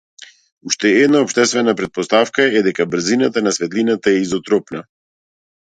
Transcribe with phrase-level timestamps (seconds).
[0.69, 4.85] Уште една општа претпоставка е дека брзината на светлината е изотропна.